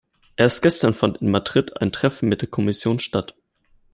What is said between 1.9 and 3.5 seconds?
Treffen mit der Kommission statt.